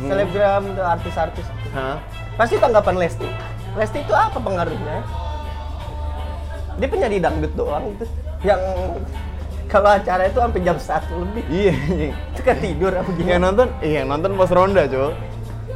Hmm. 0.00 0.08
selebgram 0.08 0.64
atau 0.72 0.86
artis-artis 0.96 1.44
pasti 2.34 2.56
tanggapan 2.56 2.96
Lesti. 2.96 3.28
Lesti 3.76 4.00
itu 4.00 4.14
apa 4.16 4.40
pengaruhnya? 4.40 5.04
Dia 6.80 6.88
penyanyi 6.88 7.20
dangdut 7.20 7.52
doang 7.52 7.84
itu. 7.92 8.08
Yang 8.40 8.60
kalau 9.68 9.92
acara 9.92 10.24
itu 10.24 10.40
sampai 10.40 10.60
jam 10.64 10.76
satu 10.80 11.20
lebih. 11.20 11.44
Iya 11.46 11.72
anjing. 11.76 12.12
itu 12.16 12.40
kan 12.40 12.56
tidur 12.58 12.92
apa 12.96 13.10
Yang 13.12 13.18
gimana 13.20 13.42
nonton, 13.44 13.68
iya 13.84 13.96
yang 14.00 14.08
nonton 14.08 14.30
pos 14.34 14.50
ronda, 14.50 14.82
Cok. 14.88 15.12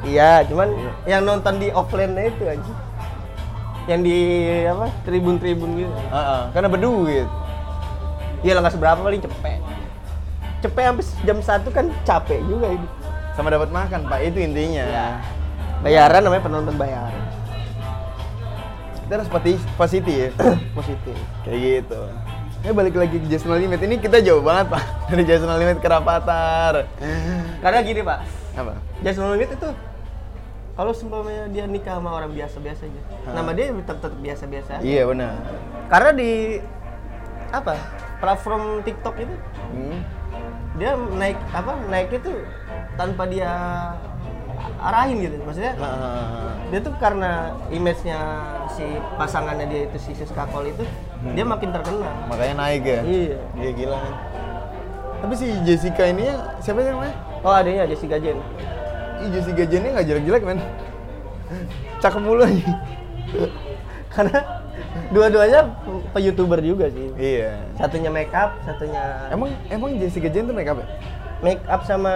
iya 0.04 0.30
cuman 0.48 0.68
yang 1.04 1.22
nonton 1.22 1.54
di 1.60 1.68
offline 1.70 2.16
itu 2.16 2.44
aja 2.48 2.72
yang 3.84 4.00
di 4.00 4.16
apa 4.64 4.88
tribun-tribun 5.04 5.70
gitu. 5.78 5.92
Heeh, 5.92 6.42
karena 6.50 6.68
berduit. 6.72 7.28
Iya 8.44 8.52
lah 8.54 8.60
nggak 8.62 8.74
seberapa 8.76 9.00
paling 9.00 9.22
cepet 9.24 9.60
cepet 10.64 10.84
sampai 10.88 11.04
jam 11.28 11.38
satu 11.44 11.68
kan 11.68 11.86
capek 12.08 12.40
juga 12.44 12.72
ini 12.72 12.88
Sama 13.34 13.50
dapat 13.50 13.74
makan, 13.74 14.06
Pak. 14.06 14.30
Itu 14.30 14.38
intinya. 14.38 14.86
Iya. 14.86 15.08
bayaran 15.82 16.22
namanya 16.22 16.46
penonton 16.46 16.78
bayaran 16.78 17.24
Kita 18.94 19.12
harus 19.18 19.28
positif 19.74 20.14
ya. 20.14 20.30
positif 20.78 21.16
Kayak 21.42 21.58
gitu. 21.58 22.00
Ya 22.62 22.70
balik 22.72 22.94
lagi 22.94 23.18
ke 23.20 23.26
Jason 23.26 23.52
Limit. 23.58 23.82
Ini 23.82 23.98
kita 23.98 24.22
jauh 24.22 24.38
banget, 24.40 24.70
Pak. 24.70 24.82
Dari 25.10 25.26
Jason 25.26 25.50
Limit 25.50 25.82
ke 25.82 25.88
Rapatar. 25.90 26.86
Karena 27.60 27.78
gini 27.82 28.00
pak, 28.00 28.22
Apa? 28.54 28.72
Just 29.02 29.18
No 29.20 29.34
Limit 29.34 29.50
itu 29.52 29.68
kalau 30.74 30.90
seumpamanya 30.90 31.50
dia 31.50 31.64
nikah 31.70 32.02
sama 32.02 32.10
orang 32.18 32.34
biasa-biasa 32.34 32.82
aja, 32.90 33.02
Hah. 33.30 33.32
nama 33.38 33.54
dia 33.54 33.70
tetap 33.70 33.98
tetap 34.02 34.18
biasa-biasa. 34.18 34.82
Iya 34.82 35.06
benar. 35.06 35.38
Karena 35.86 36.10
di 36.18 36.58
apa 37.54 37.78
platform 38.16 38.62
TikTok 38.82 39.14
itu 39.18 39.34
Hmm. 39.70 39.98
dia 40.74 40.90
naik 40.94 41.38
apa 41.50 41.72
naik 41.86 42.10
itu 42.12 42.32
tanpa 42.94 43.26
dia 43.26 43.50
arahin 44.80 45.18
gitu 45.20 45.36
maksudnya 45.40 45.74
Ah, 45.76 46.54
dia 46.68 46.78
tuh 46.78 46.94
karena 46.96 47.30
image-nya 47.68 48.18
si 48.68 48.84
pasangannya 49.14 49.66
dia 49.66 49.80
itu 49.84 49.96
si 49.98 50.10
Siska 50.12 50.46
Kol 50.46 50.66
itu 50.66 50.82
dia 51.30 51.42
makin 51.42 51.70
terkenal 51.70 52.10
makanya 52.26 52.54
naik 52.60 52.82
ya. 52.84 53.00
iya 53.02 53.38
Iya 53.54 53.70
gila 53.72 53.96
kan. 53.96 54.14
Tapi 55.20 55.34
si 55.34 55.46
Jessica 55.62 56.04
ini 56.04 56.28
ya 56.28 56.36
siapa 56.60 56.80
sih 56.80 56.90
namanya? 56.90 57.14
oh 57.40 57.50
adanya 57.50 57.86
Jessica 57.86 58.16
Jen 58.16 58.36
Ih, 59.16 59.28
Jessica 59.30 59.64
Jenny 59.64 59.88
nggak 59.88 60.04
jelek-jelek 60.04 60.42
men. 60.44 60.58
Cakep 61.98 62.20
mulu 62.20 62.44
aja. 62.44 62.72
karena 64.10 64.38
dua-duanya 65.08 65.60
pe 66.10 66.18
youtuber 66.18 66.58
juga 66.58 66.88
sih 66.88 67.08
Iya. 67.14 67.54
satunya 67.74 68.08
make 68.08 68.30
up 68.30 68.54
satunya 68.62 69.28
Emang 69.28 69.50
emang 69.68 69.94
Jessica 69.96 70.26
Jenny 70.26 70.46
tuh 70.46 70.54
make 70.54 70.66
up 70.66 70.76
ya? 70.76 70.86
make 71.40 71.60
up 71.64 71.82
sama 71.82 72.12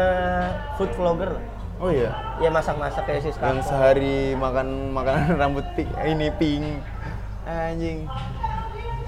food 0.74 0.88
vlogger 0.92 1.30
lah. 1.30 1.44
Oh 1.78 1.88
iya. 1.88 2.10
ya 2.38 2.48
masak-masak 2.48 3.04
kayak 3.04 3.22
Siska 3.22 3.38
Yang 3.44 3.62
Kol. 3.62 3.70
sehari 3.70 4.16
makan 4.34 4.66
makanan 4.90 5.36
rambut 5.40 5.62
pink, 5.72 5.86
ini 6.00 6.26
pink. 6.34 6.64
Anjing. 7.44 8.02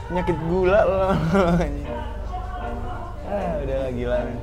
Nyakit 0.09 0.39
gula 0.45 0.81
loh 0.81 1.11
anjing. 1.57 1.91
Ah, 3.25 3.53
udah 3.59 3.83
gila. 3.91 4.19
men. 4.21 4.39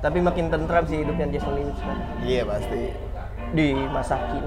tapi 0.00 0.18
makin 0.18 0.48
tentram 0.48 0.84
sih 0.86 1.04
hidupnya 1.04 1.28
Jason 1.28 1.52
Limit 1.52 1.76
sekarang 1.76 2.02
Iya 2.20 2.42
pasti. 2.44 2.82
dimasakin 3.50 4.44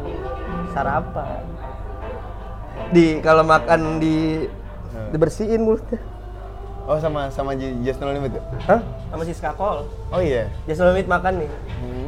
sarapan 0.70 1.44
di 2.90 3.20
kalau 3.20 3.42
makan 3.42 3.98
di 3.98 4.46
Hmm. 4.86 5.10
dibersihin 5.10 5.58
mulutnya 5.60 5.98
Oh 6.84 7.00
sama 7.00 7.26
sama 7.28 7.56
Just 7.56 7.98
No 7.98 8.12
Limit 8.12 8.30
ya? 8.32 8.44
Hah? 8.68 8.82
sama 9.08 9.24
si 9.24 9.34
Skakol 9.34 9.90
Oh 10.08 10.20
iya. 10.20 10.46
Jason 10.64 10.86
Limit 10.88 11.08
makan 11.08 11.40
nih 11.40 11.50
Hmm. 11.74 12.08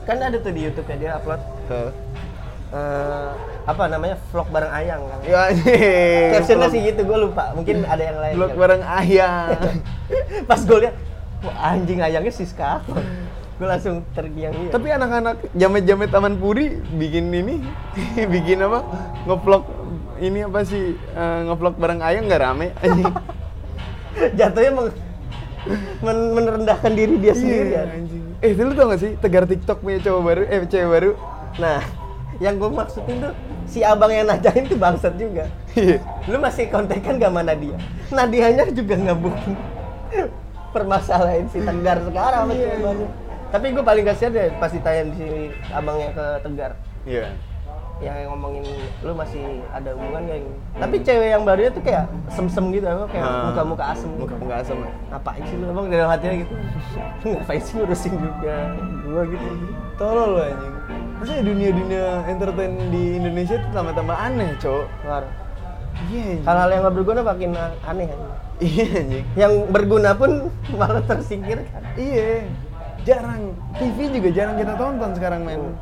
kan 0.00 0.16
ada 0.16 0.36
tuh 0.36 0.50
di 0.50 0.62
YouTube 0.62 0.86
nya 0.86 0.96
dia 0.96 1.10
upload 1.14 1.42
Tuh. 1.66 1.90
eh, 2.70 3.30
apa 3.64 3.82
namanya 3.86 4.14
vlog 4.30 4.46
bareng 4.48 4.70
Ayang 4.70 5.02
kan 5.04 5.18
Ya 5.24 5.42
captionnya 6.32 6.68
sih 6.68 6.80
gitu 6.84 7.02
gue 7.02 7.18
lupa 7.20 7.50
mungkin 7.50 7.82
ada 7.82 7.98
yang 8.00 8.18
lain 8.20 8.34
Vlog 8.36 8.50
kali. 8.50 8.60
bareng 8.60 8.82
ayang. 8.84 9.50
pas 10.50 10.60
gue 10.60 10.78
lihat 10.80 10.94
wah 11.40 11.56
anjing 11.68 11.98
Ayangnya 11.98 12.30
si 12.30 12.46
Skakol 12.46 13.02
gue 13.58 13.66
langsung 13.66 14.06
tergiang-giang 14.10 14.70
Tapi 14.70 14.86
anak-anak 14.88 15.50
jamet-jamet 15.52 16.08
Taman 16.08 16.34
Puri 16.34 16.78
bikin 16.92 17.28
ini, 17.28 17.58
bikin 18.34 18.62
apa? 18.62 18.86
Ngevlog 19.26 19.64
ini 20.20 20.44
apa 20.44 20.60
sih? 20.62 20.94
eh, 20.94 21.40
ngevlog 21.44 21.74
bareng 21.74 22.00
ayang 22.00 22.24
nggak 22.24 22.40
rame 22.40 22.66
anjing. 22.78 23.08
jatuhnya 24.38 24.70
meng, 24.70 24.88
men- 26.00 26.32
merendahkan 26.34 26.92
diri 26.92 27.14
dia 27.16 27.32
sendiri 27.32 27.68
Iya, 27.68 27.78
kan 27.78 27.88
anjing. 27.94 28.24
Eh, 28.40 28.50
lu 28.54 28.72
tau 28.72 28.88
gak 28.88 29.00
sih 29.00 29.12
tegar 29.16 29.44
TikTok 29.44 29.80
punya 29.80 30.00
cowok 30.00 30.22
baru, 30.22 30.42
eh 30.44 30.60
cewek 30.64 30.88
baru? 30.88 31.10
Nah, 31.56 31.80
yang 32.38 32.56
gue 32.56 32.70
maksudin 32.70 33.20
tuh 33.20 33.32
si 33.64 33.80
abang 33.80 34.08
yang 34.08 34.24
najain 34.24 34.64
tuh 34.64 34.76
bangsat 34.76 35.14
juga. 35.14 35.44
Iya. 35.72 36.00
Lu 36.24 36.40
masih 36.40 36.66
kontekan 36.66 37.16
gak 37.16 37.28
sama 37.28 37.44
Nadia? 37.44 37.76
Nadianya 38.08 38.64
juga 38.72 38.96
nggak 38.96 39.18
booking 39.18 39.56
permasalahan 40.74 41.46
si 41.48 41.60
Tegar 41.60 41.98
sekarang 42.02 42.40
sama 42.44 42.52
Iya, 42.52 42.64
cewek 42.66 42.80
baru. 42.82 43.04
Tapi 43.50 43.66
gue 43.70 43.82
paling 43.82 44.04
kasihan 44.06 44.30
deh 44.30 44.48
pas 44.56 44.70
ditanya 44.70 45.02
si 45.12 45.26
abangnya 45.68 46.08
ke 46.10 46.24
Tegar 46.42 46.72
Iya. 47.02 47.26
Yang 48.00 48.32
ngomongin 48.32 48.64
lu 49.04 49.12
masih 49.12 49.44
ada 49.70 49.92
hubungan 49.92 50.24
gak 50.24 50.38
ini? 50.40 50.52
Tapi 50.74 50.96
cewek 51.04 51.28
yang 51.30 51.42
barunya 51.44 51.70
tuh 51.70 51.82
kayak 51.84 52.04
sem-sem 52.32 52.64
gitu, 52.72 52.86
apa, 52.88 53.04
kayak 53.12 53.24
Ah. 53.24 53.52
muka-muka 53.52 53.84
asem. 53.92 54.10
Muka-muka 54.16 54.54
asem. 54.58 54.78
Ngapain 55.12 55.42
sih 55.44 55.56
lu 55.60 55.64
abang 55.68 55.86
dalam 55.86 56.08
hatinya 56.08 56.36
gitu? 56.40 56.54
Ngapain 57.36 57.60
sih 57.60 57.72
ngurusin 57.76 58.12
juga 58.16 58.54
gua 59.04 59.22
gitu? 59.28 59.48
Tolol 60.00 60.28
lu 60.32 60.40
anjing. 60.40 60.74
Maksudnya 61.20 61.42
dunia-dunia 61.44 62.04
entertain 62.24 62.72
di 62.88 63.02
Indonesia 63.20 63.54
itu 63.54 63.68
tambah-tambah 63.70 64.16
aneh, 64.16 64.50
cowok. 64.56 64.86
Iya, 65.04 65.20
anjing. 66.00 66.38
Hal-hal 66.48 66.68
yang 66.72 66.80
gak 66.82 66.96
berguna 66.96 67.20
makin 67.20 67.50
aneh 67.84 68.06
aja. 68.08 68.26
Iya, 68.60 68.84
anjing. 68.96 69.24
yang 69.36 69.52
berguna 69.68 70.10
pun 70.16 70.30
malah 70.80 71.04
tersingkirkan. 71.04 71.80
Iya. 71.94 72.48
Jarang. 73.00 73.56
TV 73.76 74.12
juga 74.12 74.28
jarang 74.28 74.56
kita 74.56 74.72
tonton 74.76 75.10
sekarang, 75.12 75.40
men. 75.44 75.72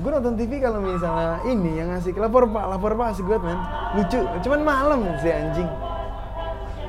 Gue 0.00 0.10
nonton 0.16 0.32
TV 0.32 0.64
kalau 0.64 0.80
misalnya 0.80 1.44
ini 1.44 1.76
yang 1.76 1.92
ngasih 1.92 2.16
lapor 2.16 2.48
pak, 2.48 2.64
lapor 2.72 2.96
pak 2.96 3.12
asik 3.12 3.28
banget, 3.28 3.52
men. 3.52 3.60
Lucu. 4.00 4.20
Cuman 4.48 4.60
malam 4.64 5.00
si 5.20 5.28
anjing. 5.28 5.68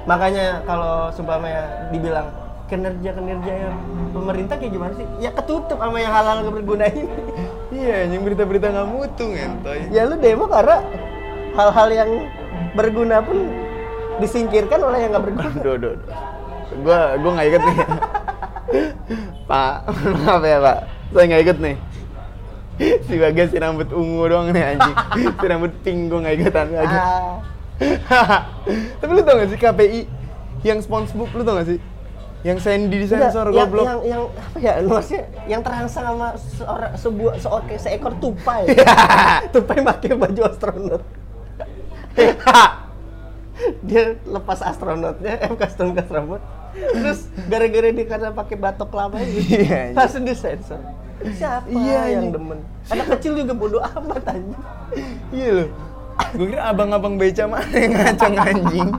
Makanya 0.08 0.64
kalau 0.64 1.12
sumpamanya 1.12 1.92
dibilang 1.92 2.32
kinerja-kinerja 2.72 3.54
yang 3.68 3.76
pemerintah 4.16 4.56
kayak 4.56 4.72
gimana 4.72 4.94
sih? 4.96 5.04
Ya 5.20 5.36
ketutup 5.36 5.76
sama 5.76 6.00
yang 6.00 6.16
hal-hal 6.16 6.48
gak 6.48 6.56
berguna 6.56 6.88
ini. 6.88 7.06
Iya, 7.72 8.04
anjing 8.04 8.28
berita-berita 8.28 8.68
nggak 8.68 8.88
mutu, 8.92 9.32
ngentoy. 9.32 9.96
ya 9.96 10.04
lu 10.04 10.20
demo 10.20 10.44
karena 10.52 10.84
hal-hal 11.56 11.88
yang 11.88 12.10
berguna 12.76 13.24
pun 13.24 13.48
disingkirkan 14.20 14.84
oleh 14.84 15.08
yang 15.08 15.16
gak 15.16 15.24
berguna. 15.24 15.56
Aduh, 15.56 15.74
aduh, 15.80 15.92
aduh. 15.96 16.08
Gua, 16.84 17.00
gua 17.16 17.32
nggak 17.32 17.48
ikut 17.48 17.62
nih. 17.64 17.78
pak, 19.50 19.76
maaf 19.88 20.44
ya 20.44 20.58
pak. 20.60 20.78
Saya 21.16 21.26
nggak 21.32 21.44
ikut 21.48 21.58
nih. 21.64 21.76
Si 23.08 23.16
Bagas 23.18 23.54
si 23.54 23.58
rambut 23.62 23.90
ungu 23.94 24.26
doang 24.26 24.50
nih 24.50 24.76
anjing. 24.76 24.96
si 25.40 25.46
rambut 25.46 25.74
pink 25.86 26.10
gua 26.10 26.20
nggak 26.26 26.36
ikutan 26.42 26.68
lagi. 26.74 26.98
Ah, 26.98 27.32
Tapi 29.02 29.12
lu 29.14 29.22
tau 29.26 29.42
gak 29.42 29.50
sih 29.50 29.58
KPI 29.58 30.02
yang 30.62 30.78
SpongeBob 30.82 31.30
lu 31.34 31.42
tau 31.42 31.58
gak 31.58 31.70
sih? 31.70 31.80
Yang 32.42 32.58
Sandy 32.66 32.98
di 32.98 33.06
sensor 33.06 33.54
yang, 33.54 33.70
goblok. 33.70 33.86
yang, 33.86 34.00
yang 34.02 34.22
apa 34.34 34.58
ya 34.58 34.74
maksudnya 34.82 35.22
yang 35.46 35.62
terangsang 35.62 36.06
sama 36.10 36.34
seorang 36.58 36.92
sebuah 36.98 37.34
seor, 37.38 37.62
kayak 37.70 37.82
seekor 37.86 38.14
tupai 38.18 38.66
tupai 39.54 39.78
pakai 39.86 40.18
baju 40.18 40.42
astronot 40.50 41.06
dia 43.86 44.18
lepas 44.26 44.58
astronotnya 44.58 45.38
eh 45.38 45.54
custom 45.54 45.94
astronot 45.94 46.42
terus 46.74 47.30
gara-gara 47.46 47.94
dia 47.94 48.06
karena 48.10 48.30
pakai 48.34 48.58
batok 48.58 48.90
lama 48.90 49.22
itu 49.22 49.62
Iya, 49.62 49.94
anjing. 49.94 49.98
langsung 50.02 50.24
disensor 50.26 50.82
siapa 51.32 51.66
Iya, 51.66 52.00
yang 52.10 52.24
anjing. 52.24 52.32
demen 52.32 52.60
anak 52.88 53.06
kecil 53.12 53.32
juga 53.36 53.54
bodoh 53.54 53.82
amat 53.82 54.24
anjing 54.28 54.62
Iya 55.32 55.50
loh. 55.54 55.68
Gue 56.32 56.48
kira 56.48 56.64
abang-abang 56.68 57.16
beca 57.16 57.44
mana 57.46 57.64
yang 57.72 57.94
ngacang 57.94 58.36
anjing. 58.36 58.90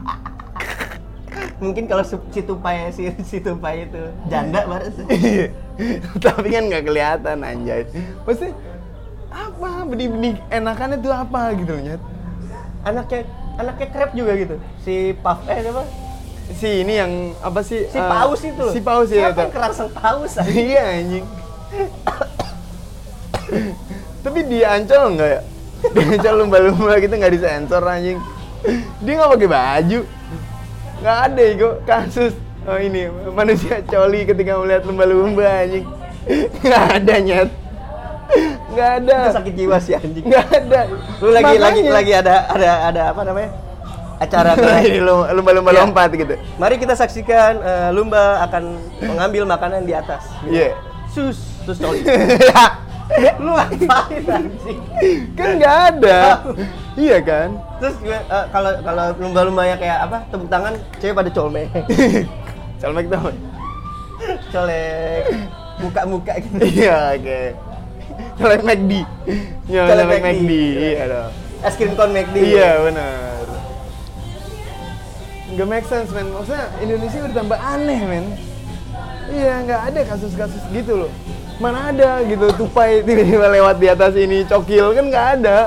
mungkin 1.59 1.85
kalau 1.87 2.02
si 2.02 2.41
tupai 2.41 2.91
si, 2.91 3.07
si 3.23 3.38
tupai 3.38 3.87
itu 3.87 4.00
janda 4.26 4.64
baru 4.64 4.88
tuh. 4.88 5.07
Iya. 5.07 5.47
Tapi 6.19 6.47
kan 6.49 6.62
nggak 6.67 6.85
kelihatan 6.85 7.38
anjay. 7.41 7.87
Pasti 8.23 8.50
apa 9.29 9.87
benih-benih 9.87 10.37
enakannya 10.49 10.99
tuh 10.99 11.09
apa 11.11 11.55
gitu 11.55 11.73
loh 11.73 11.83
nyet. 11.83 12.02
anaknya 12.83 13.21
anaknya 13.55 13.87
krep 13.88 14.11
juga 14.12 14.33
gitu 14.35 14.55
si 14.79 14.95
puff 15.17 15.38
eh 15.47 15.62
apa 15.62 15.85
Si 16.52 16.83
ini 16.83 16.99
yang 16.99 17.12
apa 17.38 17.62
sih? 17.62 17.87
si 17.87 17.95
eh, 17.95 18.02
paus 18.02 18.43
itu 18.43 18.59
loh 18.59 18.75
Si 18.75 18.81
paus 18.83 19.09
ya. 19.09 19.31
siapa 19.31 19.41
yang 19.41 19.55
kerangsang 19.55 19.88
paus? 19.88 20.37
Iya 20.43 20.83
anjing. 20.99 21.25
Tapi 24.23 24.38
dia 24.47 24.67
ancol 24.73 25.02
nggak 25.12 25.29
ya? 25.29 25.41
Dia 25.91 26.05
ancol 26.14 26.35
lumba-lumba 26.38 26.95
gitu 26.97 27.12
nggak 27.12 27.33
disensor 27.33 27.83
anjing. 27.83 28.19
Dia 29.02 29.12
nggak 29.14 29.31
pakai 29.31 29.49
baju. 29.50 30.00
Nggak 31.02 31.19
ada 31.26 31.43
kok 31.52 31.75
kasus 31.83 32.33
oh 32.62 32.79
ini 32.79 33.02
manusia 33.29 33.83
coli 33.83 34.23
ketika 34.23 34.55
melihat 34.57 34.83
lumba-lumba 34.85 35.43
anjing. 35.59 35.85
Nggak 36.62 36.85
ada 36.97 37.14
nyet. 37.19 37.50
Nggak 38.73 38.91
ada. 38.97 39.17
itu 39.19 39.37
sakit 39.37 39.55
jiwa 39.55 39.76
sih 39.76 39.93
anjing 39.93 40.25
Nggak 40.25 40.47
ada. 40.49 40.81
lu 41.21 41.29
lagi 41.29 41.55
lagi 41.55 41.81
Makanya. 41.83 41.93
lagi 41.93 42.12
ada 42.14 42.35
ada 42.49 42.69
ada 42.88 43.02
apa 43.12 43.21
namanya 43.23 43.50
acara 44.17 44.50
lumba-lumba 45.37 45.69
Iya. 45.69 45.81
lompat 45.83 46.09
gitu. 46.14 46.35
mari 46.57 46.81
kita 46.81 46.95
saksikan 46.95 47.61
eh, 47.61 47.88
lumba 47.93 48.41
akan 48.41 48.81
mengambil 49.05 49.45
makanan 49.45 49.85
di 49.85 49.93
atas 49.93 50.25
Iya. 50.47 50.73
sus 51.12 51.51
sus 51.62 51.78
coli 51.78 52.00
lu 53.45 53.50
ngapain 53.52 54.25
anjing 54.25 54.78
kan 55.37 55.49
nggak 55.61 55.76
ada. 55.92 56.21
iya 56.97 57.19
kan? 57.21 57.49
terus 57.76 57.97
gue 58.00 58.14
eh, 58.14 58.45
kalau 58.49 58.73
kalau 58.81 59.04
lumba-lumba 59.21 59.62
yang 59.64 59.76
kayak 59.76 59.99
apa 60.02 60.25
tepuk 60.28 60.49
tangan 60.49 60.73
cewek 60.97 61.14
pada 61.14 61.31
colmek 61.31 61.69
Colmek 62.83 63.07
tau. 63.07 63.31
colek 64.50 65.23
muka-muka 65.78 66.35
gitu 66.35 66.83
Iya, 66.83 67.14
oke. 67.14 67.40
Colek 68.35 68.62
McD. 68.62 68.92
Iya, 69.71 69.83
Colek 69.87 70.02
colek 70.02 70.23
McD. 70.23 70.35
McD. 70.35 70.50
Iya 70.83 71.04
dong. 71.07 71.31
es 71.62 71.75
krim 71.78 71.92
kon 71.95 72.11
McD 72.11 72.37
Iya, 72.42 72.71
benar. 72.83 73.47
Nggak 75.52 75.69
make 75.69 75.87
sense, 75.87 76.11
men. 76.11 76.26
Maksudnya 76.33 76.64
Indonesia 76.81 77.19
udah 77.23 77.37
tambah 77.37 77.59
aneh, 77.61 78.00
men. 78.02 78.26
Iya, 79.31 79.52
nggak 79.62 79.81
ada 79.92 80.00
kasus-kasus 80.09 80.62
gitu 80.73 81.07
loh. 81.07 81.12
Mana 81.59 81.90
ada? 81.90 82.11
gitu. 82.25 82.47
Tupai 82.56 83.02
tiba-tiba 83.02 83.47
lewat 83.50 83.76
di 83.76 83.88
atas 83.88 84.12
ini 84.14 84.44
cokil. 84.44 84.94
Kan 84.94 85.04
nggak 85.09 85.26
ada. 85.40 85.59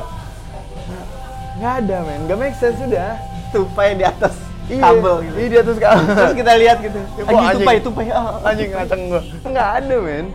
Nggak 1.56 1.74
ada 1.84 1.98
men. 2.04 2.20
Nggak 2.26 2.38
make 2.40 2.58
sense. 2.58 2.78
Sudah. 2.78 3.20
Tupai 3.52 3.96
di 3.96 4.04
atas 4.04 4.36
Iya, 4.66 4.82
kabel 4.82 5.16
gitu. 5.22 5.36
iya 5.38 5.48
di 5.48 5.58
atas 5.62 5.76
kabel. 5.78 6.04
Terus 6.10 6.36
kita 6.36 6.52
lihat 6.58 6.78
gitu. 6.82 6.98
Ya, 6.98 7.22
kok 7.22 7.38
Anjing. 7.38 7.58
tupai, 7.62 7.76
tupai. 7.86 8.06
Ah, 8.10 8.18
ah. 8.18 8.50
anjing 8.50 8.70
ngaceng 8.74 9.02
gua. 9.08 9.22
Nggak 9.46 9.70
ada 9.78 9.96
men. 10.02 10.26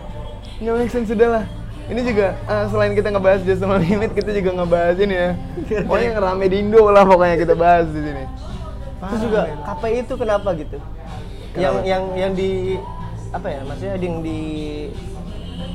Nggak 0.57 0.73
make 0.79 0.91
sense. 0.91 1.07
Sudah 1.11 1.27
lah. 1.29 1.45
Ini 1.91 2.01
juga 2.07 2.27
eh, 2.39 2.63
selain 2.71 2.91
kita 2.95 3.07
ngebahas 3.11 3.39
Just 3.43 3.59
No 3.59 3.75
Limit 3.75 4.15
kita 4.15 4.31
juga 4.31 4.49
ngebahas 4.55 4.95
ini 4.95 5.11
ya. 5.13 5.29
Pokoknya 5.83 6.05
yang 6.07 6.19
rame 6.23 6.45
di 6.47 6.57
Indo 6.63 6.87
lah 6.87 7.03
pokoknya 7.03 7.35
kita 7.35 7.53
bahas 7.53 7.85
di 7.91 7.99
sini. 7.99 8.23
Terus 9.01 9.19
juga 9.19 9.39
KPI 9.67 9.97
itu 9.99 10.13
kenapa 10.15 10.49
gitu? 10.55 10.77
Yang 11.51 11.73
Kenapa? 11.75 11.83
yang 11.83 12.03
yang 12.15 12.31
di 12.31 12.49
apa 13.29 13.47
ya? 13.51 13.59
Maksudnya 13.67 13.95
yang 13.99 14.17
di 14.23 14.39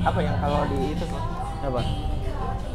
apa 0.05 0.19
yang 0.23 0.37
kalau 0.39 0.61
di 0.71 0.95
itu 0.95 1.05
apa 1.65 1.81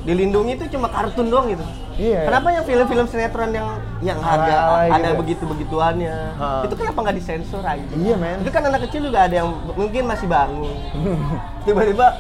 dilindungi 0.02 0.58
itu 0.58 0.66
cuma 0.74 0.90
kartun 0.90 1.30
doang 1.30 1.46
gitu. 1.54 1.62
Iya. 2.02 2.26
Kenapa 2.26 2.50
yang 2.50 2.66
film-film 2.66 3.06
sinetron 3.06 3.54
yang 3.54 3.68
yang 4.02 4.18
harga 4.18 4.50
Alay-alay 4.50 4.98
ada 4.98 5.10
gitu. 5.14 5.20
begitu-begituannya? 5.22 6.16
Ha. 6.42 6.66
Itu 6.66 6.74
kenapa 6.74 6.98
nggak 7.06 7.18
disensor 7.22 7.62
aja? 7.62 7.86
Iya, 7.94 8.16
men. 8.18 8.42
Itu 8.42 8.50
kan 8.50 8.66
anak 8.66 8.90
kecil 8.90 9.06
juga 9.06 9.30
ada 9.30 9.46
yang 9.46 9.54
mungkin 9.78 10.10
masih 10.10 10.26
bangun. 10.26 10.74
Tiba-tiba 11.70 12.18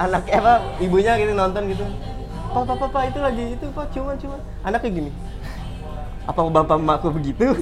anak 0.00 0.24
apa 0.32 0.64
ibunya 0.80 1.12
gitu 1.20 1.36
nonton 1.36 1.68
gitu. 1.68 1.84
Papa 2.56 2.72
papa 2.72 3.04
itu 3.04 3.20
lagi 3.20 3.44
itu 3.52 3.66
pak 3.68 3.92
cuman 3.92 4.16
cuman 4.16 4.40
anaknya 4.64 4.88
gini. 4.88 5.10
Apa 6.24 6.40
bapak 6.48 6.80
emakku 6.80 7.08
begitu? 7.12 7.52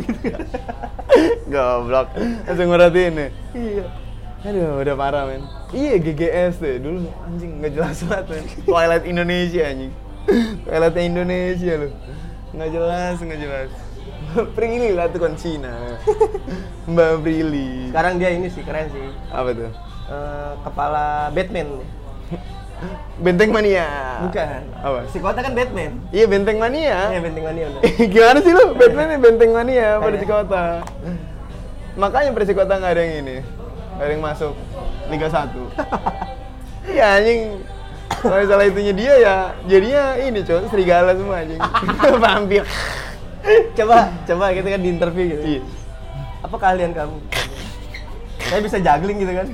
goblok 1.53 2.09
langsung 2.47 2.69
merhatiin 2.71 3.13
nih 3.17 3.29
iya. 3.57 3.85
Aduh, 4.39 4.79
udah 4.79 4.95
parah 4.95 5.27
men. 5.27 5.43
Iya 5.75 5.99
GGS 5.99 6.63
tuh 6.63 6.79
dulu 6.79 6.99
anjing 7.27 7.59
nggak 7.59 7.73
jelas 7.75 7.97
banget 8.07 8.27
men. 8.31 8.45
Twilight 8.63 9.05
Indonesia 9.05 9.63
anjing. 9.67 9.93
Twilightnya 10.63 11.03
Indonesia 11.03 11.73
loh. 11.75 11.93
Nggak 12.55 12.71
jelas, 12.71 13.17
nggak 13.19 13.41
jelas. 13.41 13.71
Prilly 14.57 14.91
lah 14.95 15.11
tuh 15.11 15.21
kan 15.21 15.35
Cina. 15.35 15.75
Mbak 16.93 17.13
Prilly. 17.25 17.91
Sekarang 17.91 18.15
dia 18.21 18.31
ini 18.31 18.47
sih 18.47 18.63
keren 18.63 18.87
sih. 18.95 19.09
Apa 19.29 19.51
tuh? 19.51 19.71
Eh, 20.09 20.53
kepala 20.63 21.05
Batman. 21.35 21.69
Benteng 23.25 23.51
Mania. 23.51 23.89
Bukan. 24.23 24.61
Apa? 24.79 24.99
Si 25.11 25.19
kota 25.19 25.43
kan 25.43 25.51
Batman. 25.51 25.99
Iya 26.15 26.31
Benteng 26.31 26.63
Mania. 26.63 27.11
Iya 27.11 27.21
Benteng 27.21 27.43
Mania 27.43 27.65
udah. 27.75 27.83
Gimana 28.07 28.39
sih 28.39 28.53
lu? 28.55 28.65
Batman 28.79 29.07
nih 29.11 29.19
Benteng 29.19 29.51
Mania 29.51 29.89
pada 29.99 30.15
Iya. 30.15 30.23
Cikota. 30.23 30.65
Makanya 31.99 32.31
Persikota 32.31 32.79
nggak 32.79 32.93
ada 32.95 33.03
yang 33.03 33.17
ini. 33.27 33.37
Yang 33.99 34.23
masuk 34.23 34.53
Liga 35.11 35.29
1. 35.29 35.51
Iya 36.89 37.07
anjing. 37.19 37.41
Kalau 38.19 38.37
misalnya 38.43 38.67
itunya 38.67 38.95
dia 38.95 39.15
ya 39.21 39.37
jadinya 39.67 40.05
ini 40.19 40.41
coy 40.43 40.67
serigala 40.71 41.11
semua 41.15 41.43
anjing. 41.43 41.61
Vampir. 42.23 42.65
coba 43.79 44.13
coba 44.27 44.45
kita 44.55 44.69
kan 44.75 44.81
di 44.83 44.91
interview 44.91 45.25
gitu. 45.35 45.45
Iya. 45.59 45.63
Apa 46.43 46.55
keahlian 46.59 46.93
kamu? 46.95 47.17
Saya 48.49 48.61
bisa 48.63 48.79
juggling 48.81 49.19
gitu 49.23 49.33
kan? 49.35 49.47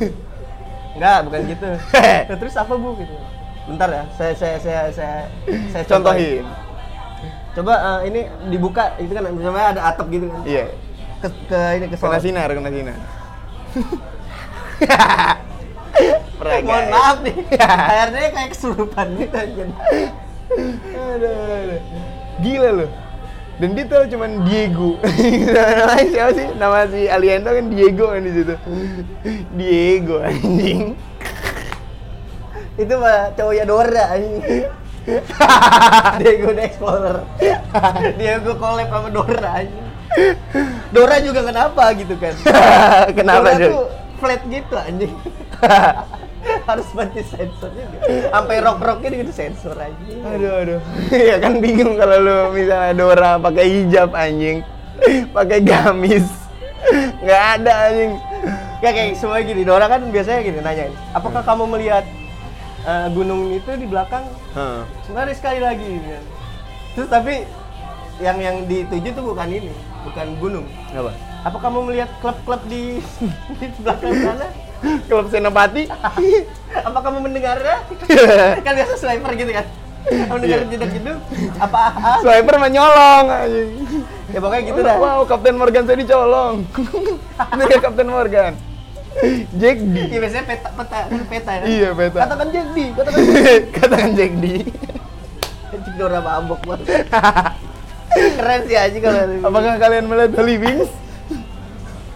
Enggak, 0.94 1.18
bukan 1.26 1.40
gitu. 1.50 1.68
Nah, 2.30 2.36
terus 2.38 2.54
apa 2.54 2.72
bu 2.76 2.94
gitu? 3.00 3.14
Bentar 3.64 3.88
ya, 3.88 4.04
saya 4.14 4.32
saya 4.36 4.56
saya 4.60 4.82
saya 4.92 5.18
saya 5.72 5.84
Contohin. 5.88 6.44
Coba 7.54 7.74
eh, 7.80 7.98
ini 8.12 8.20
dibuka, 8.52 8.92
itu 9.00 9.12
kan 9.14 9.24
misalnya 9.32 9.78
ada 9.78 9.82
atap 9.88 10.06
gitu 10.12 10.26
kan? 10.28 10.42
Iya. 10.44 10.64
Ke, 11.22 11.28
ke 11.48 11.58
ini 11.80 11.86
ke 11.88 11.96
Kena 11.96 12.18
solar. 12.18 12.20
sinar, 12.20 12.48
kena 12.52 12.70
sinar. 12.70 12.98
Mohon 16.64 16.86
maaf 16.90 17.16
nih, 17.24 17.36
airnya 17.62 18.28
kayak 18.34 18.50
kesurupan 18.52 19.06
gitu 19.16 19.36
aja. 19.38 19.64
aduh, 20.92 21.34
aduh. 21.56 21.80
Gila 22.42 22.70
loh. 22.82 22.90
Dan 23.54 23.78
dia 23.78 23.86
tahu 23.86 24.04
cuman 24.10 24.30
Diego. 24.42 24.98
Namanya 25.54 26.06
siapa 26.10 26.32
sih? 26.34 26.48
Nama 26.58 26.78
si 26.90 27.00
Aliendo 27.06 27.48
kan 27.54 27.66
Diego 27.70 28.06
kan 28.10 28.22
di 28.26 28.32
situ. 28.34 28.54
Diego 29.54 30.16
anjing. 30.26 30.98
Itu 32.74 32.94
mah 32.98 33.30
cowoknya 33.38 33.64
Dora 33.64 34.04
anjing. 34.18 34.66
Diego 36.20 36.48
the 36.50 36.62
Explorer. 36.66 37.22
Diego 38.18 38.58
collab 38.58 38.90
sama 38.90 39.08
Dora 39.14 39.50
anjing. 39.62 39.86
Dora 40.90 41.16
juga 41.22 41.40
kenapa 41.46 41.94
gitu 41.94 42.14
kan? 42.18 42.34
Kenapa 43.18 43.54
Dora 43.54 43.58
Dor? 43.62 43.70
tuh 43.70 43.86
flat 44.24 44.40
gitu 44.48 44.74
anjing. 44.80 45.12
Harus 46.68 46.88
bantu 46.96 47.20
sensor 47.24 47.70
juga. 47.76 47.96
Sampai 48.32 48.56
rock-rocknya 48.64 49.08
gitu 49.20 49.32
sensor 49.36 49.76
anjing. 49.76 50.24
Aduh 50.24 50.52
aduh. 50.64 50.80
ya 51.28 51.36
kan 51.36 51.60
bingung 51.60 52.00
kalau 52.00 52.16
lu 52.24 52.36
misalnya 52.56 52.96
Dora 52.96 53.36
pakai 53.36 53.64
hijab 53.68 54.16
anjing. 54.16 54.64
pakai 55.36 55.60
gamis. 55.60 56.24
Nggak 57.20 57.42
ada 57.60 57.72
anjing. 57.92 58.12
Kayak 58.80 58.94
kayak 58.96 59.12
semua 59.20 59.40
gini, 59.44 59.62
Dora 59.64 59.86
kan 59.88 60.00
biasanya 60.08 60.40
gini 60.44 60.60
nanyain, 60.60 60.92
apakah 61.16 61.40
kamu 61.40 61.64
melihat 61.72 62.04
eh, 62.84 63.06
gunung 63.16 63.56
itu 63.56 63.72
di 63.80 63.88
belakang 63.88 64.28
Heeh. 64.52 64.82
Mari 65.08 65.32
sekali 65.32 65.60
lagi 65.64 65.88
gitu 65.88 66.08
kan. 66.12 66.24
Terus 66.94 67.08
tapi 67.08 67.34
yang 68.22 68.38
yang 68.38 68.56
dituju 68.68 69.08
tuh 69.16 69.24
bukan 69.34 69.48
ini, 69.50 69.74
bukan 70.06 70.26
gunung. 70.38 70.66
Apa? 70.94 71.10
Apa 71.44 71.60
kamu 71.60 71.78
melihat 71.92 72.08
klub-klub 72.24 72.64
di, 72.72 73.04
di 73.60 73.66
belakang 73.84 74.16
sana? 74.16 74.46
Klub 75.04 75.28
Senopati. 75.28 75.84
Apa 76.88 76.98
kamu 77.04 77.18
mendengarnya? 77.20 77.84
kan 78.66 78.72
biasa 78.72 78.92
sniper 78.96 79.32
gitu 79.36 79.52
kan. 79.52 79.66
Kamu 80.04 80.38
dengar 80.40 80.60
Iya. 80.64 80.68
jeduk-jeduk? 80.68 81.18
Apa 81.56 81.80
ah, 81.96 82.18
Swiper 82.20 82.60
mah 82.60 82.68
nyolong 82.68 83.24
anjing. 83.28 83.72
Ya 84.32 84.38
pokoknya 84.40 84.62
gitu 84.68 84.80
dah. 84.84 84.96
Wow, 85.00 85.20
Kapten 85.24 85.56
Morgan 85.56 85.84
saya 85.88 85.96
dicolong. 85.96 86.56
Ini 87.56 87.62
ya 87.72 87.78
Kapten 87.80 88.08
Morgan. 88.08 88.52
Jack 89.56 89.78
D. 89.80 89.96
Iya 90.12 90.18
biasanya 90.20 90.44
peta 90.44 90.68
peta 90.76 90.98
peta 91.08 91.52
ya. 91.56 91.64
Iya, 91.64 91.88
peta. 91.96 92.18
Katakan 92.20 92.48
jadi, 92.52 92.84
katakan 92.92 93.20
Katakan 93.72 94.10
Jack 94.12 94.32
D. 94.42 94.44
Anjing 95.72 95.94
Dora 95.96 96.20
mabok 96.20 96.60
banget. 96.68 96.88
Keren 98.14 98.60
sih 98.68 98.76
aja 98.76 98.98
kalau 99.00 99.20
Apakah 99.40 99.72
kalian 99.80 100.04
melihat 100.04 100.32
Holy 100.36 100.56
Wings? 100.60 100.90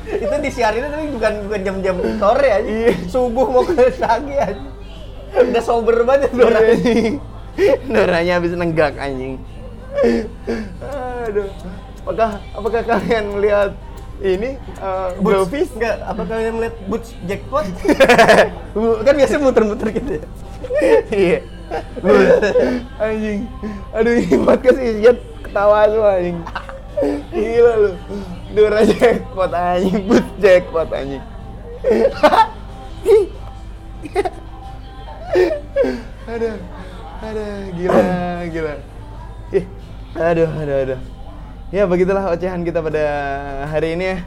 Itu 0.09 0.35
disiarin 0.41 0.89
tapi 0.89 1.07
bukan 1.13 1.33
bukan 1.49 1.61
jam-jam 1.61 1.97
sore 2.17 2.49
aja. 2.49 2.69
Iya. 2.69 2.93
Subuh 3.13 3.47
mau 3.53 3.63
ke 3.65 3.93
pagi 4.01 4.35
aja. 4.37 4.63
Udah 5.37 5.63
sober 5.63 5.97
banget 6.09 6.33
Dora. 6.33 6.61
Anjing. 6.65 7.21
Doranya 7.91 8.33
habis 8.41 8.53
nenggak 8.57 8.97
anjing. 8.97 9.37
Aduh. 11.29 11.49
Apakah 12.09 12.41
apakah 12.57 12.81
kalian 12.89 13.25
melihat 13.37 13.71
ini 14.25 14.57
uh, 14.81 15.13
Blowfish? 15.21 15.77
Enggak, 15.77 16.01
apa 16.01 16.23
kalian 16.25 16.53
melihat 16.57 16.77
boots 16.89 17.13
jackpot? 17.29 17.69
Kan 19.07 19.15
biasa 19.15 19.37
muter-muter 19.37 19.89
gitu 19.93 20.11
ya. 20.17 20.25
Iya. 21.13 21.39
anjing. 22.97 23.41
Aduh 23.93 24.13
ini 24.17 24.37
podcast 24.41 24.79
isinya 24.81 25.13
ketawa 25.45 25.85
semua 25.93 26.13
anjing. 26.17 26.39
Gila 27.31 27.73
lu. 27.79 27.91
Dora 28.57 28.81
jackpot 28.83 29.53
anjing, 29.53 30.09
boot 30.09 30.27
jackpot 30.41 30.89
anjing. 30.91 31.25
aduh. 36.29 36.57
Aduh, 37.19 37.75
gila, 37.75 38.07
gila. 38.47 38.75
Ih, 39.51 39.67
aduh, 40.15 40.49
aduh, 40.49 40.77
aduh. 40.87 41.01
Ya 41.75 41.85
begitulah 41.85 42.31
ocehan 42.33 42.63
kita 42.63 42.81
pada 42.81 43.05
hari 43.69 43.99
ini 43.99 44.17
ya. 44.17 44.19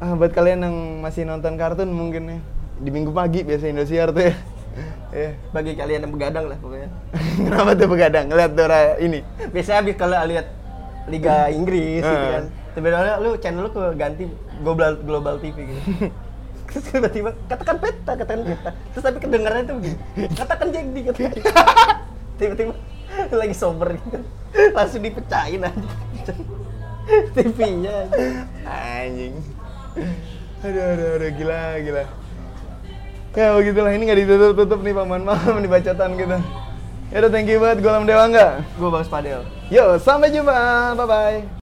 Ah, 0.00 0.12
buat 0.18 0.32
kalian 0.34 0.66
yang 0.66 0.76
masih 1.00 1.24
nonton 1.24 1.54
kartun 1.60 1.88
mungkin 1.92 2.24
ya 2.26 2.38
di 2.80 2.88
minggu 2.88 3.12
pagi 3.12 3.44
biasa 3.44 3.68
Indosiar 3.68 4.10
tuh 4.10 4.32
ya. 4.32 4.34
Ya. 5.12 5.30
Bagi 5.50 5.72
kalian 5.74 6.00
yang 6.04 6.12
begadang 6.12 6.46
lah 6.46 6.58
pokoknya. 6.58 6.88
Kenapa 7.46 7.70
tuh 7.72 7.88
begadang 7.88 8.24
ngeliat 8.28 8.52
Dora 8.52 8.80
ini? 8.96 9.20
Biasanya 9.50 9.78
habis 9.80 9.94
kalau 9.94 10.16
lihat 10.24 10.46
Liga 11.06 11.48
Inggris 11.48 12.00
gitu 12.00 12.10
Hmm. 12.10 12.32
kan. 12.32 12.44
Tiba-tiba 12.70 13.18
lu 13.18 13.30
channel 13.36 13.62
lu 13.66 13.70
ke 13.70 13.82
ganti 13.94 14.24
Global 14.62 14.90
Global 15.02 15.34
TV 15.38 15.56
gitu. 15.66 15.82
Terus 16.70 16.84
tiba-tiba 16.86 17.34
katakan 17.44 17.76
peta, 17.82 18.12
katakan 18.14 18.42
peta. 18.46 18.70
Terus 18.94 19.02
tapi 19.02 19.18
kedengarannya 19.18 19.64
tuh 19.66 19.74
begini. 19.76 19.96
Katakan 20.30 20.66
D, 20.70 20.76
katakan. 21.02 21.32
Tiba-tiba 22.38 22.72
lagi 23.34 23.54
sober 23.58 23.98
gitu. 23.98 24.18
Langsung 24.70 25.02
dipecahin 25.02 25.66
aja. 25.66 26.32
TV-nya. 27.34 28.06
Anjing. 28.62 29.34
Aduh, 30.62 30.84
aduh, 30.94 31.08
aduh, 31.18 31.30
gila, 31.34 31.60
gila. 31.82 32.04
Ya 33.30 33.54
begitulah, 33.54 33.94
ini 33.94 34.10
nggak 34.10 34.20
ditutup-tutup 34.26 34.82
nih 34.82 34.90
paman 34.90 35.22
malam 35.22 35.62
nih 35.62 35.70
bacotan 35.70 36.18
kita. 36.18 36.42
Ya 37.10 37.16
udah, 37.22 37.30
thank 37.30 37.46
you 37.46 37.62
banget, 37.62 37.82
gue 37.82 37.90
Lam 37.90 38.06
Dewa 38.06 38.26
nggak? 38.26 38.52
Gue 38.74 38.90
Bang 38.90 39.06
Spadel. 39.06 39.42
Yo, 39.70 39.98
sampai 40.02 40.34
jumpa, 40.34 40.94
bye-bye. 40.98 41.58